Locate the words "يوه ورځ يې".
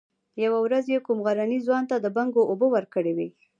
0.43-0.99